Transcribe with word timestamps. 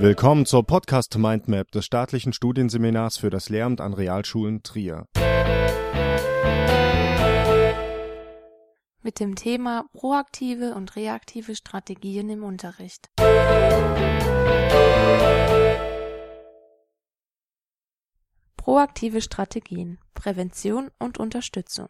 Willkommen 0.00 0.46
zur 0.46 0.64
Podcast 0.64 1.18
Mindmap 1.18 1.72
des 1.72 1.84
staatlichen 1.84 2.32
Studienseminars 2.32 3.16
für 3.16 3.30
das 3.30 3.48
Lehramt 3.48 3.80
an 3.80 3.94
Realschulen 3.94 4.62
Trier. 4.62 5.06
Mit 9.02 9.18
dem 9.18 9.34
Thema 9.34 9.86
proaktive 9.92 10.76
und 10.76 10.94
reaktive 10.94 11.56
Strategien 11.56 12.30
im 12.30 12.44
Unterricht. 12.44 13.10
Proaktive 18.56 19.20
Strategien, 19.20 19.98
Prävention 20.14 20.92
und 21.00 21.18
Unterstützung. 21.18 21.88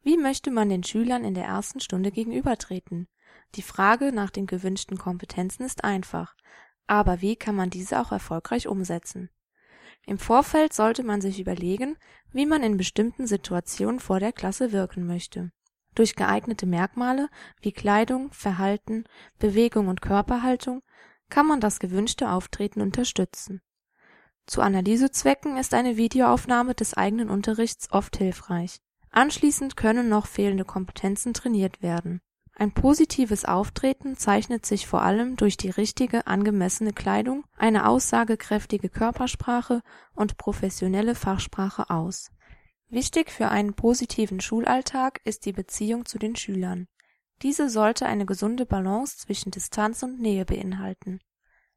Wie 0.00 0.16
möchte 0.16 0.50
man 0.50 0.70
den 0.70 0.84
Schülern 0.84 1.24
in 1.24 1.34
der 1.34 1.44
ersten 1.44 1.80
Stunde 1.80 2.12
gegenübertreten? 2.12 3.08
Die 3.56 3.62
Frage 3.62 4.10
nach 4.10 4.30
den 4.30 4.46
gewünschten 4.46 4.96
Kompetenzen 4.96 5.64
ist 5.64 5.84
einfach, 5.84 6.34
aber 6.90 7.20
wie 7.20 7.36
kann 7.36 7.54
man 7.54 7.70
diese 7.70 8.00
auch 8.00 8.10
erfolgreich 8.10 8.66
umsetzen? 8.66 9.30
Im 10.06 10.18
Vorfeld 10.18 10.72
sollte 10.72 11.04
man 11.04 11.20
sich 11.20 11.38
überlegen, 11.38 11.96
wie 12.32 12.46
man 12.46 12.64
in 12.64 12.76
bestimmten 12.76 13.28
Situationen 13.28 14.00
vor 14.00 14.18
der 14.18 14.32
Klasse 14.32 14.72
wirken 14.72 15.06
möchte. 15.06 15.52
Durch 15.94 16.16
geeignete 16.16 16.66
Merkmale 16.66 17.28
wie 17.60 17.70
Kleidung, 17.70 18.32
Verhalten, 18.32 19.04
Bewegung 19.38 19.86
und 19.86 20.02
Körperhaltung 20.02 20.82
kann 21.28 21.46
man 21.46 21.60
das 21.60 21.78
gewünschte 21.78 22.28
Auftreten 22.28 22.80
unterstützen. 22.80 23.62
Zu 24.46 24.60
Analysezwecken 24.60 25.58
ist 25.58 25.74
eine 25.74 25.96
Videoaufnahme 25.96 26.74
des 26.74 26.94
eigenen 26.94 27.30
Unterrichts 27.30 27.92
oft 27.92 28.16
hilfreich. 28.16 28.80
Anschließend 29.10 29.76
können 29.76 30.08
noch 30.08 30.26
fehlende 30.26 30.64
Kompetenzen 30.64 31.34
trainiert 31.34 31.82
werden 31.82 32.20
ein 32.60 32.72
positives 32.72 33.46
Auftreten 33.46 34.18
zeichnet 34.18 34.66
sich 34.66 34.86
vor 34.86 35.00
allem 35.00 35.36
durch 35.36 35.56
die 35.56 35.70
richtige, 35.70 36.26
angemessene 36.26 36.92
Kleidung, 36.92 37.46
eine 37.56 37.88
aussagekräftige 37.88 38.90
Körpersprache 38.90 39.80
und 40.14 40.36
professionelle 40.36 41.14
Fachsprache 41.14 41.88
aus. 41.88 42.30
Wichtig 42.90 43.30
für 43.30 43.48
einen 43.48 43.72
positiven 43.72 44.42
Schulalltag 44.42 45.22
ist 45.24 45.46
die 45.46 45.54
Beziehung 45.54 46.04
zu 46.04 46.18
den 46.18 46.36
Schülern. 46.36 46.86
Diese 47.40 47.70
sollte 47.70 48.04
eine 48.04 48.26
gesunde 48.26 48.66
Balance 48.66 49.16
zwischen 49.16 49.50
Distanz 49.50 50.02
und 50.02 50.20
Nähe 50.20 50.44
beinhalten. 50.44 51.20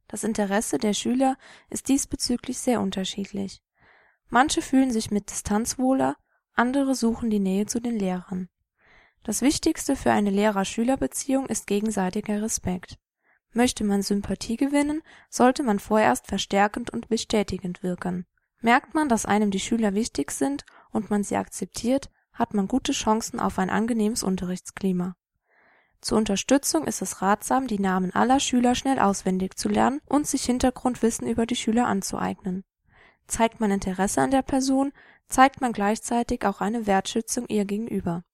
Das 0.09 0.25
Interesse 0.25 0.79
der 0.79 0.93
Schüler 0.93 1.37
ist 1.69 1.87
diesbezüglich 1.87 2.59
sehr 2.59 2.81
unterschiedlich. 2.81 3.61
Manche 4.27 4.61
fühlen 4.61 4.91
sich 4.91 5.11
mit 5.11 5.29
Distanz 5.29 5.79
wohler, 5.79 6.17
andere 6.55 6.93
suchen 6.93 7.29
die 7.29 7.39
Nähe 7.39 7.67
zu 7.67 7.79
den 7.79 7.97
Lehrern 7.97 8.49
das 9.23 9.41
Wichtigste 9.41 9.95
für 9.95 10.11
eine 10.11 10.29
Lehrer-Schüler-Beziehung 10.29 11.45
ist 11.45 11.65
gegenseitiger 11.65 12.41
Respekt. 12.41 12.97
Möchte 13.53 13.85
man 13.85 14.01
Sympathie 14.01 14.57
gewinnen, 14.57 15.01
sollte 15.29 15.63
man 15.63 15.79
vorerst 15.79 16.27
verstärkend 16.27 16.89
und 16.89 17.07
bestätigend 17.07 17.83
wirken. 17.83 18.25
Merkt 18.59 18.93
man, 18.93 19.07
dass 19.07 19.25
einem 19.25 19.49
die 19.49 19.61
Schüler 19.61 19.93
wichtig 19.93 20.31
sind 20.31 20.65
und 20.91 21.09
man 21.09 21.23
sie 21.23 21.37
akzeptiert, 21.37 22.09
hat 22.33 22.53
man 22.53 22.67
gute 22.67 22.91
Chancen 22.91 23.39
auf 23.39 23.59
ein 23.59 23.69
angenehmes 23.69 24.23
Unterrichtsklima. 24.23 25.15
Zur 26.01 26.17
Unterstützung 26.17 26.85
ist 26.85 27.01
es 27.01 27.21
ratsam, 27.21 27.67
die 27.67 27.79
Namen 27.79 28.13
aller 28.13 28.41
Schüler 28.41 28.75
schnell 28.75 28.99
auswendig 28.99 29.57
zu 29.57 29.69
lernen 29.69 30.01
und 30.05 30.27
sich 30.27 30.43
Hintergrundwissen 30.43 31.27
über 31.27 31.45
die 31.45 31.55
Schüler 31.55 31.87
anzueignen. 31.87 32.65
Zeigt 33.27 33.61
man 33.61 33.71
Interesse 33.71 34.21
an 34.21 34.31
der 34.31 34.41
Person, 34.41 34.91
zeigt 35.29 35.61
man 35.61 35.71
gleichzeitig 35.71 36.45
auch 36.45 36.59
eine 36.59 36.87
Wertschätzung 36.87 37.47
ihr 37.47 37.63
gegenüber 37.63 38.25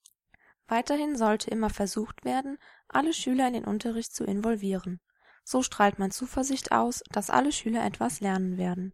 Weiterhin 0.70 1.17
sollte 1.17 1.50
immer 1.50 1.72
versucht 1.72 2.23
werden, 2.23 2.59
alle 2.88 3.14
Schüler 3.14 3.48
in 3.48 3.53
den 3.53 3.66
Unterricht 3.66 4.14
zu 4.14 4.23
involvieren. 4.23 5.00
So 5.44 5.64
strahlt 5.64 5.98
man 5.98 6.11
Zuversicht 6.11 6.72
aus, 6.72 7.03
dass 7.11 7.31
alle 7.31 7.52
Schüler 7.52 7.84
etwas 7.84 8.21
lernen 8.21 8.58
werden. 8.58 8.94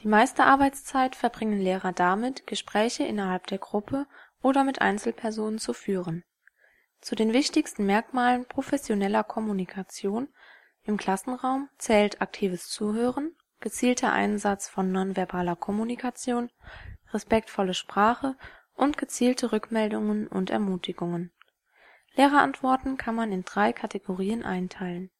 Die 0.00 0.08
meiste 0.08 0.44
Arbeitszeit 0.44 1.16
verbringen 1.16 1.60
Lehrer 1.60 1.92
damit, 1.92 2.46
Gespräche 2.46 3.04
innerhalb 3.04 3.48
der 3.48 3.58
Gruppe 3.58 4.06
oder 4.40 4.62
mit 4.62 4.80
Einzelpersonen 4.80 5.58
zu 5.58 5.72
führen. 5.72 6.22
Zu 7.00 7.16
den 7.16 7.32
wichtigsten 7.32 7.86
Merkmalen 7.86 8.46
professioneller 8.46 9.24
Kommunikation 9.24 10.28
im 10.84 10.96
Klassenraum 10.96 11.68
zählt 11.78 12.20
aktives 12.20 12.68
Zuhören, 12.68 13.34
gezielter 13.58 14.12
Einsatz 14.12 14.68
von 14.68 14.92
nonverbaler 14.92 15.56
Kommunikation, 15.56 16.50
respektvolle 17.12 17.74
Sprache 17.74 18.36
und 18.76 18.98
gezielte 18.98 19.52
Rückmeldungen 19.52 20.28
und 20.28 20.50
Ermutigungen. 20.50 21.32
Lehrerantworten 22.14 22.96
kann 22.96 23.14
man 23.14 23.32
in 23.32 23.44
drei 23.44 23.72
Kategorien 23.72 24.44
einteilen. 24.44 25.10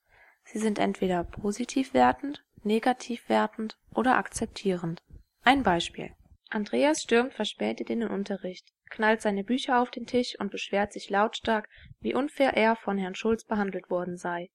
Sie 0.44 0.59
sind 0.59 0.78
entweder 0.78 1.25
positiv 1.25 1.93
wertend, 1.93 2.44
negativ 2.62 3.28
wertend 3.28 3.77
oder 3.94 4.17
akzeptierend. 4.17 5.03
Ein 5.43 5.62
Beispiel. 5.62 6.15
Andreas 6.49 7.03
stürmt 7.03 7.34
verspätet 7.34 7.91
in 7.91 8.00
den 8.00 8.11
Unterricht, 8.11 8.72
knallt 8.91 9.21
seine 9.21 9.43
Bücher 9.43 9.81
auf 9.81 9.91
den 9.91 10.06
Tisch 10.06 10.38
und 10.38 10.50
beschwert 10.50 10.93
sich 10.93 11.11
lautstark, 11.11 11.69
wie 12.00 12.15
unfair 12.15 12.56
er 12.56 12.77
von 12.77 12.99
Herrn 12.99 13.17
Schulz 13.17 13.44
behandelt 13.44 13.91
worden 13.91 14.17
sei. 14.17 14.50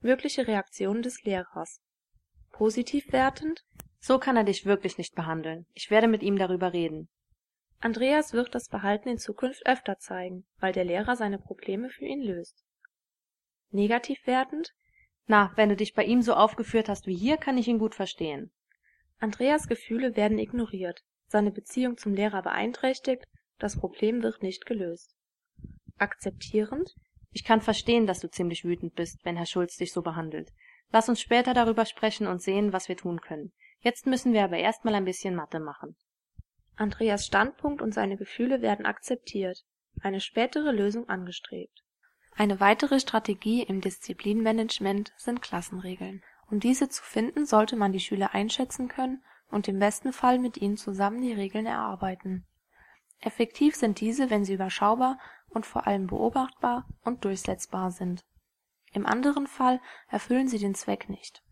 Mögliche 0.00 0.46
Reaktionen 0.46 1.02
des 1.02 1.22
Lehrers. 1.24 1.80
Positiv 2.52 3.12
wertend? 3.12 3.64
So 4.00 4.18
kann 4.18 4.36
er 4.36 4.44
dich 4.44 4.64
wirklich 4.64 4.98
nicht 4.98 5.14
behandeln. 5.14 5.66
Ich 5.74 5.90
werde 5.90 6.08
mit 6.08 6.22
ihm 6.22 6.38
darüber 6.38 6.72
reden. 6.72 7.08
Andreas 7.80 8.32
wird 8.32 8.54
das 8.54 8.68
Verhalten 8.68 9.08
in 9.08 9.18
Zukunft 9.18 9.66
öfter 9.66 9.98
zeigen, 9.98 10.46
weil 10.58 10.72
der 10.72 10.84
Lehrer 10.84 11.14
seine 11.16 11.38
Probleme 11.38 11.90
für 11.90 12.06
ihn 12.06 12.22
löst. 12.22 12.64
Negativ 13.70 14.26
wertend: 14.26 14.74
Na, 15.26 15.52
wenn 15.56 15.68
du 15.68 15.76
dich 15.76 15.94
bei 15.94 16.04
ihm 16.04 16.22
so 16.22 16.34
aufgeführt 16.34 16.88
hast 16.88 17.06
wie 17.06 17.16
hier, 17.16 17.36
kann 17.36 17.58
ich 17.58 17.68
ihn 17.68 17.78
gut 17.78 17.94
verstehen. 17.94 18.50
Andreas 19.18 19.68
Gefühle 19.68 20.16
werden 20.16 20.38
ignoriert, 20.38 21.02
seine 21.26 21.50
Beziehung 21.50 21.96
zum 21.96 22.14
Lehrer 22.14 22.42
beeinträchtigt, 22.42 23.24
das 23.58 23.78
Problem 23.78 24.22
wird 24.22 24.42
nicht 24.42 24.66
gelöst. 24.66 25.14
Akzeptierend: 25.98 26.94
Ich 27.32 27.44
kann 27.44 27.60
verstehen, 27.60 28.06
dass 28.06 28.20
du 28.20 28.30
ziemlich 28.30 28.64
wütend 28.64 28.94
bist, 28.94 29.24
wenn 29.24 29.36
Herr 29.36 29.46
Schulz 29.46 29.76
dich 29.76 29.92
so 29.92 30.02
behandelt. 30.02 30.50
Lass 30.92 31.08
uns 31.08 31.20
später 31.20 31.52
darüber 31.52 31.84
sprechen 31.84 32.26
und 32.26 32.40
sehen, 32.40 32.72
was 32.72 32.88
wir 32.88 32.96
tun 32.96 33.20
können. 33.20 33.52
Jetzt 33.80 34.06
müssen 34.06 34.32
wir 34.32 34.44
aber 34.44 34.56
erst 34.58 34.84
mal 34.84 34.94
ein 34.94 35.04
bisschen 35.04 35.34
Mathe 35.34 35.60
machen. 35.60 35.96
Andreas 36.78 37.24
Standpunkt 37.24 37.80
und 37.80 37.94
seine 37.94 38.18
Gefühle 38.18 38.60
werden 38.60 38.84
akzeptiert, 38.84 39.64
eine 40.02 40.20
spätere 40.20 40.72
Lösung 40.72 41.08
angestrebt. 41.08 41.82
Eine 42.34 42.60
weitere 42.60 43.00
Strategie 43.00 43.62
im 43.62 43.80
Disziplinmanagement 43.80 45.14
sind 45.16 45.40
Klassenregeln. 45.40 46.22
Um 46.50 46.60
diese 46.60 46.90
zu 46.90 47.02
finden, 47.02 47.46
sollte 47.46 47.76
man 47.76 47.92
die 47.92 48.00
Schüler 48.00 48.34
einschätzen 48.34 48.88
können 48.88 49.24
und 49.48 49.68
im 49.68 49.78
besten 49.78 50.12
Fall 50.12 50.38
mit 50.38 50.58
ihnen 50.58 50.76
zusammen 50.76 51.22
die 51.22 51.32
Regeln 51.32 51.64
erarbeiten. 51.64 52.46
Effektiv 53.20 53.74
sind 53.74 54.00
diese, 54.00 54.28
wenn 54.28 54.44
sie 54.44 54.52
überschaubar 54.52 55.18
und 55.48 55.64
vor 55.64 55.86
allem 55.86 56.06
beobachtbar 56.06 56.86
und 57.00 57.24
durchsetzbar 57.24 57.90
sind. 57.90 58.26
Im 58.92 59.06
anderen 59.06 59.46
Fall 59.46 59.80
erfüllen 60.08 60.48
sie 60.48 60.58
den 60.58 60.74
Zweck 60.74 61.08
nicht. 61.08 61.42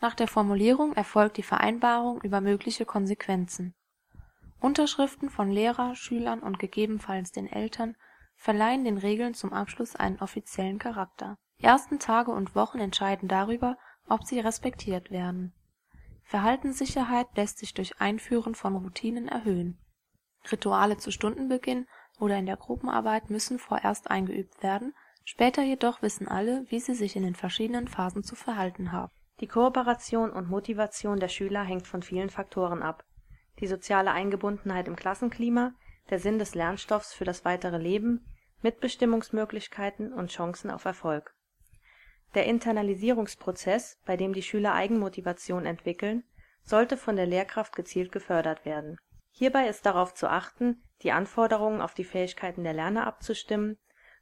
Nach 0.00 0.14
der 0.14 0.28
Formulierung 0.28 0.94
erfolgt 0.94 1.36
die 1.36 1.42
Vereinbarung 1.42 2.22
über 2.22 2.40
mögliche 2.40 2.86
Konsequenzen 2.86 3.74
Unterschriften 4.64 5.28
von 5.28 5.50
Lehrer, 5.50 5.94
Schülern 5.94 6.40
und 6.40 6.58
gegebenenfalls 6.58 7.32
den 7.32 7.46
Eltern 7.46 7.96
verleihen 8.34 8.82
den 8.82 8.96
Regeln 8.96 9.34
zum 9.34 9.52
Abschluss 9.52 9.94
einen 9.94 10.18
offiziellen 10.20 10.78
Charakter. 10.78 11.36
Die 11.60 11.66
ersten 11.66 11.98
Tage 11.98 12.30
und 12.30 12.54
Wochen 12.54 12.78
entscheiden 12.78 13.28
darüber, 13.28 13.76
ob 14.08 14.24
sie 14.24 14.40
respektiert 14.40 15.10
werden. 15.10 15.52
Verhaltenssicherheit 16.22 17.26
lässt 17.36 17.58
sich 17.58 17.74
durch 17.74 18.00
Einführen 18.00 18.54
von 18.54 18.74
Routinen 18.74 19.28
erhöhen. 19.28 19.78
Rituale 20.50 20.96
zu 20.96 21.10
Stundenbeginn 21.10 21.86
oder 22.18 22.38
in 22.38 22.46
der 22.46 22.56
Gruppenarbeit 22.56 23.28
müssen 23.28 23.58
vorerst 23.58 24.10
eingeübt 24.10 24.62
werden, 24.62 24.94
später 25.26 25.62
jedoch 25.62 26.00
wissen 26.00 26.26
alle, 26.26 26.64
wie 26.70 26.80
sie 26.80 26.94
sich 26.94 27.16
in 27.16 27.22
den 27.22 27.34
verschiedenen 27.34 27.86
Phasen 27.86 28.22
zu 28.22 28.34
verhalten 28.34 28.92
haben. 28.92 29.12
Die 29.40 29.46
Kooperation 29.46 30.30
und 30.30 30.48
Motivation 30.48 31.20
der 31.20 31.28
Schüler 31.28 31.64
hängt 31.64 31.86
von 31.86 32.02
vielen 32.02 32.30
Faktoren 32.30 32.82
ab 32.82 33.04
die 33.64 33.68
soziale 33.68 34.12
Eingebundenheit 34.12 34.88
im 34.88 34.94
Klassenklima, 34.94 35.72
der 36.10 36.18
Sinn 36.18 36.38
des 36.38 36.54
Lernstoffs 36.54 37.14
für 37.14 37.24
das 37.24 37.46
weitere 37.46 37.78
Leben, 37.78 38.26
Mitbestimmungsmöglichkeiten 38.60 40.12
und 40.12 40.30
Chancen 40.30 40.70
auf 40.70 40.84
Erfolg. 40.84 41.34
Der 42.34 42.44
Internalisierungsprozess, 42.44 44.02
bei 44.04 44.18
dem 44.18 44.34
die 44.34 44.42
Schüler 44.42 44.74
Eigenmotivation 44.74 45.64
entwickeln, 45.64 46.24
sollte 46.62 46.98
von 46.98 47.16
der 47.16 47.24
Lehrkraft 47.24 47.74
gezielt 47.74 48.12
gefördert 48.12 48.66
werden. 48.66 48.98
Hierbei 49.30 49.66
ist 49.66 49.86
darauf 49.86 50.12
zu 50.12 50.28
achten, 50.28 50.82
die 51.00 51.12
Anforderungen 51.12 51.80
auf 51.80 51.94
die 51.94 52.04
Fähigkeiten 52.04 52.64
der 52.64 52.74
Lerner 52.74 53.06
abzustimmen, 53.06 53.78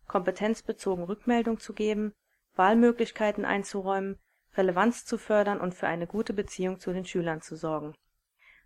kompetenzbezogen 0.06 1.02
Rückmeldung 1.02 1.58
zu 1.58 1.72
geben, 1.72 2.12
Wahlmöglichkeiten 2.54 3.44
einzuräumen, 3.44 4.20
Relevanz 4.56 5.04
zu 5.04 5.18
fördern 5.18 5.60
und 5.60 5.74
für 5.74 5.88
eine 5.88 6.06
gute 6.06 6.32
Beziehung 6.32 6.78
zu 6.78 6.92
den 6.92 7.04
Schülern 7.04 7.40
zu 7.40 7.56
sorgen 7.56 7.92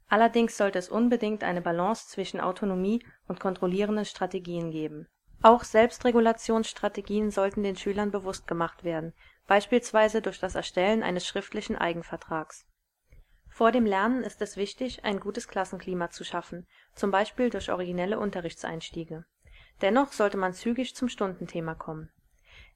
Allerdings 0.08 0.56
sollte 0.56 0.78
es 0.78 0.88
unbedingt 0.88 1.42
eine 1.42 1.60
Balance 1.60 2.08
zwischen 2.08 2.40
Autonomie 2.40 3.04
und 3.26 3.40
kontrollierenden 3.40 4.04
Strategien 4.04 4.70
geben. 4.70 5.08
Auch 5.42 5.64
Selbstregulationsstrategien 5.64 7.30
sollten 7.30 7.62
den 7.62 7.76
Schülern 7.76 8.10
bewusst 8.10 8.46
gemacht 8.46 8.84
werden, 8.84 9.12
beispielsweise 9.46 10.22
durch 10.22 10.38
das 10.38 10.54
Erstellen 10.54 11.02
eines 11.02 11.26
schriftlichen 11.26 11.76
Eigenvertrags. 11.76 12.66
Vor 13.48 13.72
dem 13.72 13.86
Lernen 13.86 14.22
ist 14.22 14.42
es 14.42 14.56
wichtig, 14.56 15.04
ein 15.04 15.18
gutes 15.18 15.48
Klassenklima 15.48 16.10
zu 16.10 16.24
schaffen, 16.24 16.66
zum 16.94 17.10
Beispiel 17.10 17.50
durch 17.50 17.70
originelle 17.70 18.18
Unterrichtseinstiege. 18.18 19.24
Dennoch 19.80 20.12
sollte 20.12 20.36
man 20.36 20.52
zügig 20.52 20.94
zum 20.94 21.08
Stundenthema 21.08 21.74
kommen. 21.74 22.10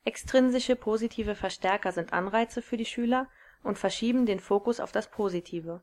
Extrinsische 0.05 0.77
positive 0.77 1.35
Verstärker 1.35 1.93
sind 1.93 2.13
Anreize 2.13 2.63
für 2.63 2.77
die 2.77 2.87
Schüler 2.87 3.29
und 3.63 3.79
verschieben 3.79 4.27
den 4.27 4.41
Fokus 4.41 4.81
auf 4.81 4.93
das 4.93 5.11
Positive. 5.11 5.83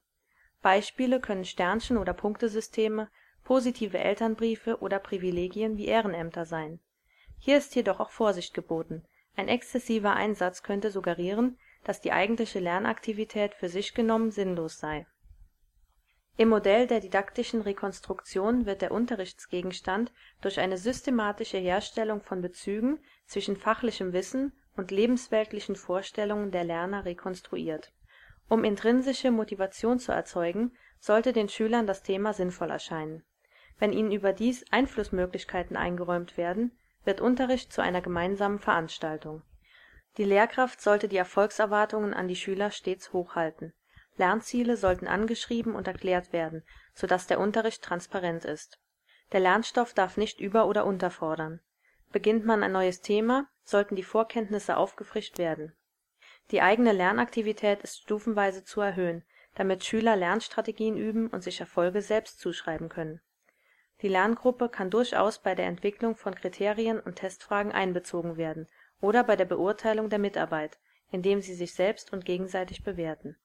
Beispiele 0.62 1.20
können 1.20 1.46
Sternchen 1.46 1.98
oder 1.98 2.14
Punktesysteme, 2.14 3.10
positive 3.44 3.98
Elternbriefe 3.98 4.82
oder 4.82 5.00
Privilegien 5.00 5.78
wie 5.78 5.88
Ehrenämter 5.88 6.46
sein. 6.46 6.80
Hier 7.38 7.58
ist 7.58 7.76
jedoch 7.76 8.00
auch 8.00 8.12
Vorsicht 8.12 8.54
geboten, 8.54 9.06
ein 9.38 9.48
exzessiver 9.48 10.16
Einsatz 10.16 10.64
könnte 10.64 10.90
suggerieren, 10.90 11.60
dass 11.84 12.02
die 12.02 12.12
eigentliche 12.12 12.60
Lernaktivität 12.60 13.54
für 13.54 13.70
sich 13.70 13.94
genommen 13.94 14.32
sinnlos 14.32 14.80
sei. 14.80 15.06
Im 16.38 16.50
Modell 16.50 16.88
der 16.88 17.00
didaktischen 17.00 17.62
Rekonstruktion 17.62 18.66
wird 18.66 18.82
der 18.82 18.92
Unterrichtsgegenstand 18.92 20.12
durch 20.42 20.60
eine 20.60 20.78
systematische 20.78 21.58
Herstellung 21.58 22.22
von 22.22 22.42
Bezügen 22.42 23.00
zwischen 23.26 23.58
fachlichem 23.58 24.12
Wissen 24.12 24.54
und 24.76 24.92
lebensweltlichen 24.92 25.76
Vorstellungen 25.76 26.52
der 26.52 26.64
Lerner 26.64 27.06
rekonstruiert. 27.06 27.92
Um 28.50 28.64
intrinsische 28.64 29.32
Motivation 29.32 30.00
zu 30.00 30.12
erzeugen, 30.12 30.72
sollte 31.00 31.34
den 31.34 31.50
Schülern 31.50 31.88
das 31.88 32.04
Thema 32.04 32.34
sinnvoll 32.34 32.70
erscheinen. 32.70 33.24
Wenn 33.78 33.94
ihnen 33.94 34.12
überdies 34.12 34.66
Einflussmöglichkeiten 34.72 35.76
eingeräumt 35.76 36.38
werden, 36.38 36.78
wird 37.04 37.22
Unterricht 37.22 37.72
zu 37.72 37.82
einer 37.82 38.02
gemeinsamen 38.02 38.60
Veranstaltung. 38.60 39.44
Die 40.18 40.24
Lehrkraft 40.24 40.82
sollte 40.82 41.08
die 41.08 41.18
Erfolgserwartungen 41.18 42.14
an 42.14 42.28
die 42.28 42.36
Schüler 42.36 42.72
stets 42.72 43.14
hochhalten. 43.14 43.74
Lernziele 44.18 44.78
sollten 44.78 45.08
angeschrieben 45.08 45.76
und 45.76 45.88
erklärt 45.88 46.34
werden, 46.34 46.64
so 46.96 47.06
dass 47.06 47.28
der 47.28 47.40
Unterricht 47.40 47.84
transparent 47.84 48.46
ist. 48.46 48.80
Der 49.32 49.42
Lernstoff 49.42 49.94
darf 49.94 50.18
nicht 50.18 50.40
über 50.40 50.68
oder 50.68 50.86
unterfordern. 50.86 51.60
Beginnt 52.12 52.46
man 52.46 52.64
ein 52.64 52.72
neues 52.72 53.02
Thema, 53.02 53.48
sollten 53.64 53.96
die 53.96 54.04
Vorkenntnisse 54.04 54.78
aufgefrischt 54.78 55.38
werden. 55.38 55.77
Die 56.52 56.62
eigene 56.62 56.94
Lernaktivität 56.94 57.82
ist 57.82 58.04
stufenweise 58.04 58.64
zu 58.64 58.80
erhöhen, 58.80 59.24
damit 59.56 59.84
Schüler 59.84 60.16
Lernstrategien 60.16 60.96
üben 60.96 61.28
und 61.28 61.44
sich 61.44 61.60
Erfolge 61.60 62.02
selbst 62.02 62.40
zuschreiben 62.40 62.88
können. 62.88 63.20
Die 64.02 64.08
Lerngruppe 64.08 64.70
kann 64.70 64.90
durchaus 64.90 65.40
bei 65.40 65.56
der 65.56 65.66
Entwicklung 65.66 66.16
von 66.16 66.36
Kriterien 66.36 67.00
und 67.00 67.16
Testfragen 67.16 67.72
einbezogen 67.72 68.38
werden 68.38 68.68
oder 69.02 69.24
bei 69.24 69.36
der 69.36 69.46
Beurteilung 69.46 70.10
der 70.10 70.20
Mitarbeit, 70.20 70.78
indem 71.12 71.42
sie 71.42 71.54
sich 71.54 71.74
selbst 71.74 72.14
und 72.14 72.24
gegenseitig 72.24 72.84
bewerten. 72.84 73.36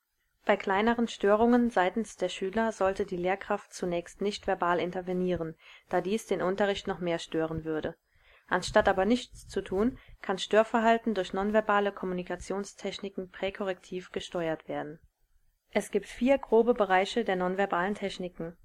Bei 0.44 0.56
kleineren 0.56 1.08
Störungen 1.08 1.70
seitens 1.70 2.16
der 2.16 2.28
Schüler 2.28 2.70
sollte 2.70 3.04
die 3.04 3.16
Lehrkraft 3.16 3.72
zunächst 3.72 4.20
nicht 4.20 4.46
verbal 4.46 4.78
intervenieren, 4.78 5.56
da 5.88 6.00
dies 6.00 6.26
den 6.26 6.42
Unterricht 6.42 6.86
noch 6.86 7.00
mehr 7.00 7.18
stören 7.18 7.64
würde 7.64 7.96
Anstatt 8.52 8.86
aber 8.86 9.06
nichts 9.06 9.48
zu 9.48 9.62
tun, 9.62 9.96
kann 10.20 10.36
Störverhalten 10.36 11.14
durch 11.14 11.32
nonverbale 11.32 11.90
Kommunikationstechniken 11.90 13.30
präkorrektiv 13.30 14.12
gesteuert 14.12 14.68
werden. 14.68 15.00
Es 15.70 15.90
gibt 15.90 16.04
vier 16.04 16.36
grobe 16.36 16.74
Bereiche 16.74 17.24
der 17.24 17.36
nonverbalen 17.36 17.94
Techniken: 17.94 18.58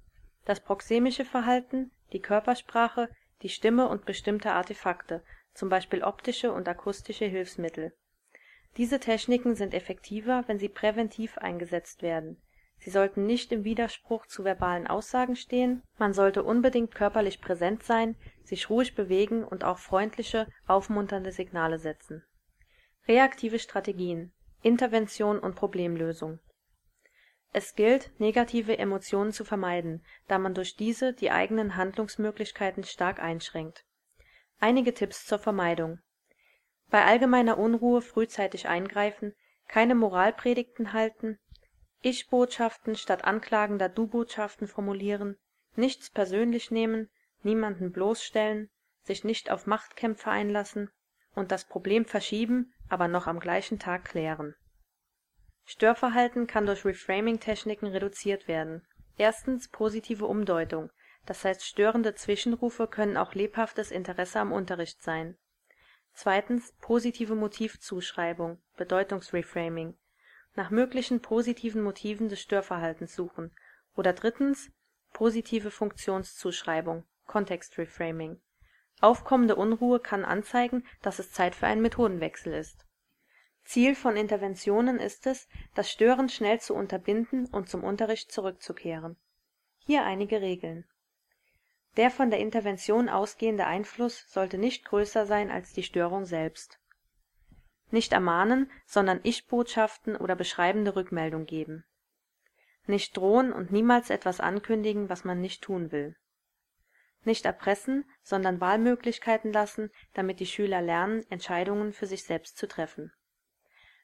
das 0.44 0.60
proxemische 0.60 1.24
Verhalten, 1.24 1.90
die 2.12 2.20
Körpersprache, 2.20 3.08
die 3.40 3.48
Stimme 3.48 3.88
und 3.88 4.04
bestimmte 4.04 4.52
Artefakte, 4.52 5.24
zum 5.54 5.70
Beispiel 5.70 6.04
optische 6.04 6.52
und 6.52 6.68
akustische 6.68 7.24
Hilfsmittel. 7.24 7.96
Diese 8.76 9.00
Techniken 9.00 9.54
sind 9.54 9.72
effektiver, 9.72 10.44
wenn 10.48 10.58
sie 10.58 10.68
präventiv 10.68 11.38
eingesetzt 11.38 12.02
werden 12.02 12.42
Sie 12.80 12.90
sollten 12.90 13.26
nicht 13.26 13.50
im 13.50 13.64
Widerspruch 13.64 14.26
zu 14.26 14.44
verbalen 14.44 14.86
Aussagen 14.86 15.36
stehen, 15.36 15.82
man 15.98 16.12
sollte 16.12 16.44
unbedingt 16.44 16.94
körperlich 16.94 17.40
präsent 17.40 17.82
sein, 17.82 18.16
sich 18.44 18.70
ruhig 18.70 18.94
bewegen 18.94 19.44
und 19.44 19.64
auch 19.64 19.78
freundliche, 19.78 20.46
aufmunternde 20.66 21.32
Signale 21.32 21.78
setzen. 21.78 22.24
Reaktive 23.06 23.58
Strategien 23.58 24.32
Intervention 24.62 25.38
und 25.38 25.54
Problemlösung 25.54 26.40
Es 27.52 27.74
gilt, 27.74 28.10
negative 28.18 28.78
Emotionen 28.78 29.32
zu 29.32 29.44
vermeiden, 29.44 30.04
da 30.26 30.38
man 30.38 30.54
durch 30.54 30.76
diese 30.76 31.12
die 31.12 31.30
eigenen 31.30 31.76
Handlungsmöglichkeiten 31.76 32.84
stark 32.84 33.20
einschränkt. 33.20 33.84
Einige 34.60 34.94
Tipps 34.94 35.26
zur 35.26 35.38
Vermeidung 35.38 36.00
Bei 36.90 37.04
allgemeiner 37.04 37.58
Unruhe 37.58 38.02
frühzeitig 38.02 38.68
eingreifen, 38.68 39.34
keine 39.68 39.94
Moralpredigten 39.94 40.92
halten 40.92 41.38
ich-Botschaften 42.00 42.96
statt 42.96 43.24
anklagender 43.24 43.88
Du-Botschaften 43.88 44.68
formulieren, 44.68 45.36
nichts 45.74 46.10
persönlich 46.10 46.70
nehmen, 46.70 47.10
niemanden 47.42 47.92
bloßstellen, 47.92 48.70
sich 49.02 49.24
nicht 49.24 49.50
auf 49.50 49.66
Machtkämpfe 49.66 50.30
einlassen 50.30 50.90
und 51.34 51.50
das 51.50 51.64
Problem 51.64 52.04
verschieben, 52.04 52.72
aber 52.88 53.08
noch 53.08 53.26
am 53.26 53.40
gleichen 53.40 53.78
Tag 53.78 54.04
klären. 54.04 54.54
Störverhalten 55.64 56.46
kann 56.46 56.66
durch 56.66 56.84
Reframing-Techniken 56.84 57.88
reduziert 57.88 58.48
werden. 58.48 58.86
Erstens 59.18 59.68
positive 59.68 60.24
Umdeutung, 60.24 60.90
das 61.26 61.44
heißt 61.44 61.64
störende 61.64 62.14
Zwischenrufe 62.14 62.86
können 62.86 63.16
auch 63.16 63.34
lebhaftes 63.34 63.90
Interesse 63.90 64.40
am 64.40 64.52
Unterricht 64.52 65.02
sein. 65.02 65.36
Zweitens 66.14 66.72
positive 66.80 67.34
Motivzuschreibung, 67.34 68.62
Bedeutungsreframing 68.76 69.97
nach 70.58 70.70
möglichen 70.70 71.22
positiven 71.22 71.82
Motiven 71.82 72.28
des 72.28 72.40
Störverhaltens 72.40 73.14
suchen 73.14 73.52
oder 73.94 74.12
drittens 74.12 74.70
positive 75.12 75.70
Funktionszuschreibung 75.70 77.04
(Context-Reframing). 77.26 78.40
Aufkommende 79.00 79.54
Unruhe 79.54 80.00
kann 80.00 80.24
anzeigen, 80.24 80.84
dass 81.00 81.20
es 81.20 81.30
Zeit 81.30 81.54
für 81.54 81.68
einen 81.68 81.80
Methodenwechsel 81.80 82.52
ist. 82.52 82.84
Ziel 83.62 83.94
von 83.94 84.16
Interventionen 84.16 84.98
ist 84.98 85.28
es, 85.28 85.48
das 85.76 85.92
Stören 85.92 86.28
schnell 86.28 86.60
zu 86.60 86.74
unterbinden 86.74 87.46
und 87.46 87.68
zum 87.68 87.84
Unterricht 87.84 88.32
zurückzukehren. 88.32 89.16
Hier 89.78 90.02
einige 90.02 90.40
Regeln: 90.40 90.84
Der 91.96 92.10
von 92.10 92.30
der 92.30 92.40
Intervention 92.40 93.08
ausgehende 93.08 93.66
Einfluss 93.66 94.24
sollte 94.28 94.58
nicht 94.58 94.84
größer 94.84 95.24
sein 95.24 95.52
als 95.52 95.72
die 95.72 95.84
Störung 95.84 96.24
selbst 96.24 96.80
nicht 97.92 98.12
ermahnen, 98.12 98.70
sondern 98.86 99.20
Ich-Botschaften 99.22 100.16
oder 100.16 100.36
beschreibende 100.36 100.96
Rückmeldung 100.96 101.46
geben. 101.46 101.84
Nicht 102.86 103.16
drohen 103.16 103.52
und 103.52 103.70
niemals 103.70 104.10
etwas 104.10 104.40
ankündigen, 104.40 105.08
was 105.08 105.24
man 105.24 105.40
nicht 105.40 105.62
tun 105.62 105.92
will. 105.92 106.16
Nicht 107.24 107.44
erpressen, 107.44 108.08
sondern 108.22 108.60
Wahlmöglichkeiten 108.60 109.52
lassen, 109.52 109.90
damit 110.14 110.40
die 110.40 110.46
Schüler 110.46 110.80
lernen, 110.80 111.24
Entscheidungen 111.30 111.92
für 111.92 112.06
sich 112.06 112.24
selbst 112.24 112.56
zu 112.56 112.66
treffen. 112.66 113.12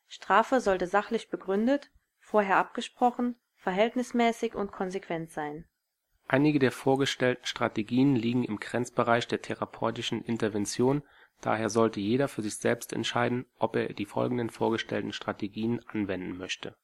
Strafe 0.08 0.60
sollte 0.60 0.86
sachlich 0.86 1.30
begründet, 1.30 1.90
vorher 2.18 2.56
abgesprochen, 2.56 3.40
verhältnismäßig 3.56 4.54
und 4.54 4.72
konsequent 4.72 5.30
sein. 5.30 5.66
Einige 6.26 6.58
der 6.58 6.72
vorgestellten 6.72 7.46
Strategien 7.46 8.16
liegen 8.16 8.44
im 8.44 8.58
Grenzbereich 8.58 9.28
der 9.28 9.42
therapeutischen 9.42 10.22
Intervention 10.22 11.02
Daher 11.44 11.68
sollte 11.68 12.00
jeder 12.00 12.28
für 12.28 12.40
sich 12.40 12.56
selbst 12.56 12.94
entscheiden, 12.94 13.44
ob 13.58 13.76
er 13.76 13.92
die 13.92 14.06
folgenden 14.06 14.48
vorgestellten 14.48 15.12
Strategien 15.12 15.80
anwenden 15.88 16.38
möchte. 16.38 16.74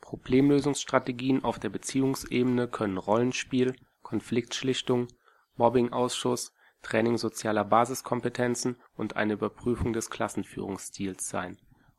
Problemlösungsstrategien 0.00 1.44
auf 1.44 1.60
der 1.60 1.68
Beziehungsebene 1.68 2.66
können 2.66 2.98
Rollenspiel, 2.98 3.76
Konfliktschlichtung, 4.02 5.06
Mobbingausschuss, 5.54 6.52
Training 6.82 7.16
sozialer 7.16 7.64
Basiskompetenzen 7.64 8.76
und 8.96 9.14
eine 9.14 9.34
Überprüfung 9.34 9.92
des 9.92 10.10
Klassenführungsstils 10.10 11.28
sein. 11.28 11.56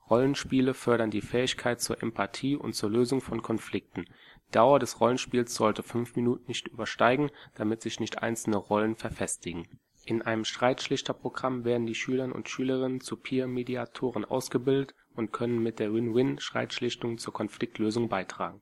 Rollenspiele 0.10 0.74
fördern 0.74 1.12
die 1.12 1.22
Fähigkeit 1.22 1.82
zur 1.82 2.02
Empathie 2.02 2.56
und 2.56 2.74
zur 2.74 2.90
Lösung 2.90 3.22
von 3.22 3.42
Konflikten. 3.42 4.06
Die 4.48 4.52
Dauer 4.52 4.80
des 4.80 5.00
Rollenspiels 5.00 5.54
sollte 5.54 5.84
fünf 5.84 6.16
Minuten 6.16 6.46
nicht 6.48 6.68
übersteigen, 6.68 7.32
damit 7.56 7.82
sich 7.82 8.00
nicht 8.00 8.24
einzelne 8.24 8.58
Rollen 8.58 8.96
verfestigen 8.96 9.68
in 10.08 10.22
einem 10.22 10.46
Streitschlichterprogramm 10.46 11.66
werden 11.66 11.86
die 11.86 11.94
Schüler 11.94 12.34
und 12.34 12.48
Schülerinnen 12.48 13.02
zu 13.02 13.18
Peer-Mediatoren 13.18 14.24
ausgebildet 14.24 14.96
und 15.16 15.34
können 15.34 15.62
mit 15.62 15.80
der 15.80 15.94
Win-Win-Streitschlichtung 15.94 17.18
zur 17.18 17.34
Konfliktlösung 17.34 18.08
beitragen. 18.08 18.62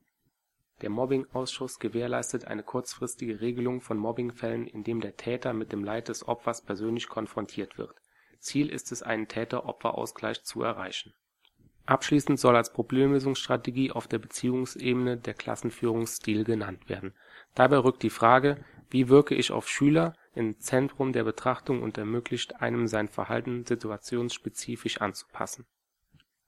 Der 0.82 0.90
Mobbingausschuss 0.90 1.78
gewährleistet 1.78 2.46
eine 2.46 2.64
kurzfristige 2.64 3.40
Regelung 3.40 3.80
von 3.80 3.96
Mobbingfällen, 3.96 4.66
indem 4.66 5.00
der 5.00 5.16
Täter 5.16 5.52
mit 5.52 5.70
dem 5.70 5.84
Leid 5.84 6.08
des 6.08 6.26
Opfers 6.26 6.62
persönlich 6.62 7.08
konfrontiert 7.08 7.78
wird. 7.78 7.94
Ziel 8.40 8.68
ist 8.68 8.90
es, 8.90 9.04
einen 9.04 9.28
Täter-Opfer-Ausgleich 9.28 10.42
zu 10.42 10.62
erreichen. 10.62 11.14
Abschließend 11.86 12.40
soll 12.40 12.56
als 12.56 12.72
Problemlösungsstrategie 12.72 13.92
auf 13.92 14.08
der 14.08 14.18
Beziehungsebene 14.18 15.16
der 15.16 15.34
Klassenführungsstil 15.34 16.42
genannt 16.42 16.88
werden. 16.88 17.14
Dabei 17.54 17.78
rückt 17.78 18.02
die 18.02 18.10
Frage, 18.10 18.64
wie 18.90 19.08
wirke 19.08 19.36
ich 19.36 19.52
auf 19.52 19.68
Schüler 19.68 20.14
ins 20.34 20.58
Zentrum 20.58 21.12
der 21.12 21.22
Betrachtung 21.22 21.82
und 21.82 21.96
ermöglicht 21.96 22.60
einem 22.60 22.88
sein 22.88 23.08
Verhalten 23.08 23.64
situationsspezifisch 23.64 25.00
anzupassen 25.00 25.64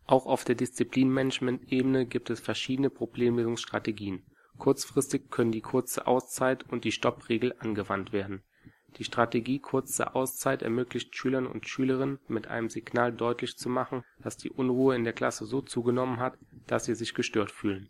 Auch 0.07 0.26
auf 0.26 0.45
der 0.45 0.57
Disziplinmanagement-Ebene 0.57 2.07
gibt 2.07 2.30
es 2.30 2.40
verschiedene 2.40 2.90
Problemlösungsstrategien. 2.90 4.26
Kurzfristig 4.59 5.30
können 5.30 5.52
die 5.52 5.61
Kurze 5.61 6.09
Auszeit 6.09 6.64
und 6.64 6.85
die 6.85 6.92
Stoppregel 6.92 7.54
angewandt 7.61 8.12
werden. 8.12 8.42
Die 8.97 9.04
Strategie 9.04 9.61
Kurze 9.61 10.14
Auszeit 10.16 10.62
ermöglicht 10.62 11.14
Schülern 11.14 11.47
und 11.47 11.68
Schülerinnen, 11.68 12.18
mit 12.26 12.49
einem 12.49 12.68
Signal 12.68 13.12
deutlich 13.12 13.57
zu 13.57 13.68
machen, 13.68 14.02
dass 14.18 14.37
die 14.37 14.50
Unruhe 14.50 14.97
in 14.97 15.04
der 15.04 15.12
Klasse 15.12 15.45
so 15.45 15.61
zugenommen 15.61 16.18
hat, 16.18 16.37
dass 16.66 16.87
sie 16.87 16.95
sich 16.95 17.14
gestört 17.14 17.52
fühlen. 17.52 17.88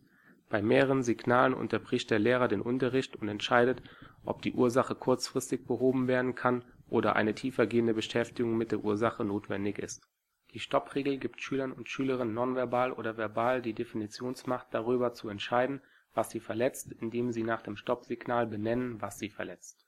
Bei 0.50 0.60
mehreren 0.60 1.02
Signalen 1.02 1.54
unterbricht 1.54 2.10
der 2.10 2.18
Lehrer 2.18 2.48
den 2.48 2.60
Unterricht 2.60 3.16
und 3.16 3.28
entscheidet, 3.28 3.80
ob 4.24 4.42
die 4.42 4.52
Ursache 4.52 4.94
kurzfristig 4.94 5.66
behoben 5.66 6.08
werden 6.08 6.34
kann 6.34 6.64
oder 6.90 7.16
eine 7.16 7.34
tiefergehende 7.34 7.94
Beschäftigung 7.94 8.58
mit 8.58 8.72
der 8.72 8.84
Ursache 8.84 9.24
notwendig 9.24 9.78
ist. 9.78 10.06
Die 10.52 10.60
Stoppregel 10.60 11.18
gibt 11.18 11.40
Schülern 11.40 11.72
und 11.72 11.88
Schülerinnen 11.88 12.34
nonverbal 12.34 12.92
oder 12.92 13.16
verbal 13.16 13.62
die 13.62 13.74
Definitionsmacht 13.74 14.66
darüber 14.72 15.14
zu 15.14 15.28
entscheiden, 15.28 15.80
was 16.12 16.30
sie 16.30 16.40
verletzt, 16.40 16.92
indem 17.00 17.32
sie 17.32 17.44
nach 17.44 17.62
dem 17.62 17.76
Stoppsignal 17.76 18.46
benennen, 18.46 19.00
was 19.00 19.18
sie 19.18 19.30
verletzt 19.30 19.87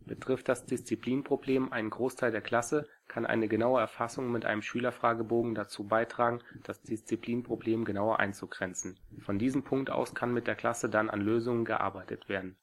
Betrifft 0.00 0.48
das 0.48 0.64
Disziplinproblem 0.64 1.72
einen 1.72 1.90
Großteil 1.90 2.30
der 2.30 2.40
Klasse, 2.40 2.88
kann 3.08 3.26
eine 3.26 3.48
genaue 3.48 3.80
Erfassung 3.80 4.32
mit 4.32 4.44
einem 4.44 4.62
Schülerfragebogen 4.62 5.54
dazu 5.54 5.84
beitragen, 5.84 6.40
das 6.64 6.82
Disziplinproblem 6.82 7.84
genauer 7.84 8.18
einzugrenzen. 8.18 8.98
Von 9.20 9.38
diesem 9.38 9.64
Punkt 9.64 9.90
aus 9.90 10.14
kann 10.14 10.32
mit 10.32 10.46
der 10.46 10.56
Klasse 10.56 10.88
dann 10.88 11.10
an 11.10 11.20
Lösungen 11.20 11.64
gearbeitet 11.64 12.28
werden 12.28 12.56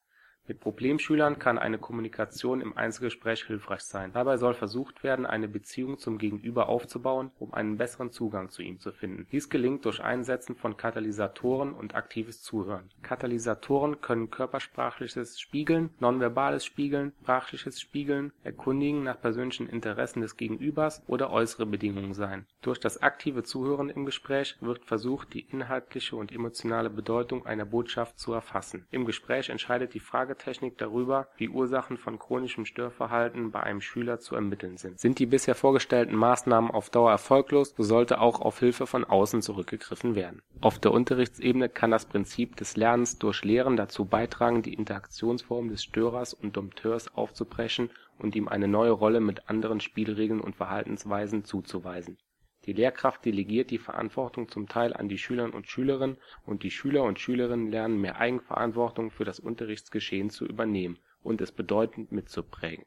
mit 0.48 0.60
Problemschülern 0.60 1.40
kann 1.40 1.58
eine 1.58 1.78
Kommunikation 1.78 2.62
im 2.62 2.78
Einzelgespräch 2.78 3.46
hilfreich 3.46 3.82
sein. 3.82 4.12
Dabei 4.14 4.38
soll 4.38 4.54
versucht 4.54 5.04
werden, 5.04 5.26
eine 5.26 5.48
Beziehung 5.48 5.98
zum 5.98 6.18
Gegenüber 6.18 6.70
aufzubauen, 6.70 7.32
um 7.40 7.54
einen 7.54 7.78
besseren 7.78 8.12
Zugang 8.12 8.50
zu 8.50 8.62
ihm 8.62 8.80
zu 8.80 8.92
finden. 8.92 9.28
Dies 9.32 9.50
gelingt 9.50 9.86
durch 9.86 10.04
Einsetzen 10.04 10.56
von 10.56 10.78
Katalysatoren 10.78 11.74
und 11.74 11.96
aktives 11.96 12.42
Zuhören. 12.42 12.90
Katalysatoren 13.02 14.02
können 14.02 14.30
körpersprachliches 14.30 15.40
Spiegeln, 15.40 15.90
nonverbales 16.00 16.66
Spiegeln, 16.66 17.14
sprachliches 17.22 17.82
Spiegeln, 17.82 18.32
Erkundigen 18.44 19.04
nach 19.04 19.20
persönlichen 19.20 19.68
Interessen 19.68 20.22
des 20.22 20.38
Gegenübers 20.38 21.02
oder 21.08 21.32
äußere 21.32 21.66
Bedingungen 21.66 22.14
sein. 22.14 22.46
Durch 22.62 22.80
das 22.80 23.02
aktive 23.02 23.44
Zuhören 23.44 23.90
im 23.90 24.06
Gespräch 24.06 24.58
wird 24.62 24.86
versucht, 24.86 25.34
die 25.34 25.42
inhaltliche 25.42 26.16
und 26.16 26.32
emotionale 26.32 26.90
Bedeutung 26.90 27.46
einer 27.46 27.66
Botschaft 27.66 28.20
zu 28.20 28.34
erfassen. 28.34 28.86
Im 28.92 29.06
Gespräch 29.06 29.50
entscheidet 29.50 29.94
die 29.94 30.00
Frage 30.00 30.35
Fragetechnik 30.36 30.78
darüber, 30.78 31.28
wie 31.38 31.50
Ursachen 31.50 31.98
von 31.98 32.20
chronischem 32.20 32.66
Störverhalten 32.66 33.52
bei 33.52 33.62
einem 33.62 33.80
Schüler 33.80 34.20
zu 34.20 34.36
ermitteln 34.36 34.78
sind. 34.78 35.00
Sind 35.00 35.20
die 35.20 35.26
bisher 35.26 35.56
vorgestellten 35.56 36.16
Maßnahmen 36.16 36.72
auf 36.72 36.90
Dauer 36.90 37.12
erfolglos, 37.12 37.74
so 37.78 37.84
sollte 37.84 38.20
auch 38.20 38.42
auf 38.42 38.60
Hilfe 38.60 38.86
von 38.86 39.06
außen 39.06 39.42
zurückgegriffen 39.42 40.16
werden. 40.16 40.42
Auf 40.62 40.78
der 40.78 40.92
Unterrichtsebene 40.92 41.70
kann 41.70 41.92
das 41.92 42.06
Prinzip 42.06 42.58
des 42.58 42.76
Lernens 42.76 43.18
durch 43.18 43.44
Lehren 43.44 43.78
dazu 43.78 44.06
beitragen, 44.06 44.62
die 44.62 44.74
Interaktionsform 44.74 45.70
des 45.70 45.84
Störers 45.84 46.34
und 46.34 46.58
Dompteurs 46.58 47.16
aufzubrechen 47.16 47.90
und 48.20 48.36
ihm 48.36 48.48
eine 48.50 48.68
neue 48.68 48.92
Rolle 48.92 49.22
mit 49.22 49.50
anderen 49.50 49.80
Spielregeln 49.80 50.42
und 50.42 50.56
Verhaltensweisen 50.56 51.46
zuzuweisen 51.46 52.18
die 52.66 52.74
Lehrkraft 52.74 53.26
delegiert 53.26 53.70
die 53.72 53.78
Verantwortung 53.78 54.50
zum 54.50 54.68
Teil 54.68 54.94
an 54.94 55.08
die 55.08 55.18
Schüler 55.18 55.54
und 55.54 55.68
Schülerinnen 55.68 56.18
und 56.46 56.64
die 56.64 56.72
Schüler 56.72 57.04
und 57.04 57.20
Schülerinnen 57.20 57.72
lernen 57.72 58.02
mehr 58.02 58.18
Eigenverantwortung 58.18 59.12
für 59.12 59.26
das 59.26 59.40
Unterrichtsgeschehen 59.40 60.30
zu 60.30 60.46
übernehmen 60.46 60.98
und 61.22 61.42
es 61.42 61.52
bedeutend 61.52 62.12
mitzuprägen. 62.12 62.86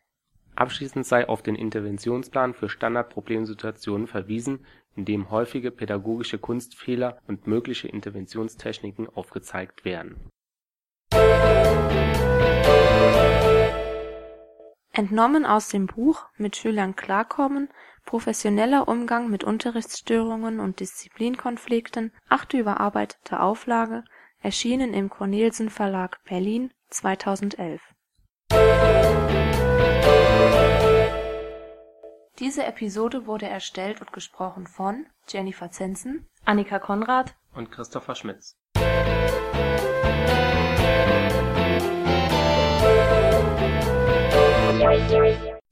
Abschließend 0.57 1.07
sei 1.07 1.29
auf 1.29 1.43
den 1.43 1.55
Interventionsplan 1.55 2.53
für 2.53 2.69
Standardproblemsituationen 2.69 4.09
verwiesen, 4.09 4.67
in 4.97 5.05
dem 5.05 5.31
häufige 5.31 5.71
pädagogische 5.71 6.39
Kunstfehler 6.39 7.21
und 7.29 7.47
mögliche 7.47 7.87
Interventionstechniken 7.87 9.09
aufgezeigt 9.09 9.85
werden. 9.85 10.17
Entnommen 14.99 15.47
aus 15.47 15.69
dem 15.69 15.87
Buch 15.87 16.26
Mit 16.38 16.57
Schülern 16.57 16.97
klarkommen 16.97 17.69
Professioneller 18.05 18.88
Umgang 18.88 19.31
mit 19.31 19.45
Unterrichtsstörungen 19.45 20.59
und 20.59 20.81
Disziplinkonflikten, 20.81 22.12
achte 22.28 22.59
überarbeitete 22.59 23.38
Auflage, 23.38 24.02
erschienen 24.40 24.95
im 24.95 25.09
Cornelsen 25.09 25.71
Verlag 25.71 26.19
Berlin 26.25 26.73
2011. 26.90 27.81
Diese 32.40 32.64
Episode 32.64 33.26
wurde 33.26 33.47
erstellt 33.47 34.00
und 34.00 34.12
gesprochen 34.12 34.67
von 34.67 35.07
Jennifer 35.28 35.71
Zensen, 35.71 36.26
Annika 36.45 36.81
Konrad 36.81 37.37
und 37.55 37.71
Christopher 37.71 38.17
Schmitz. 38.17 38.59